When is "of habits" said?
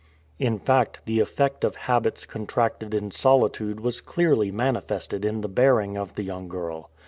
1.63-2.25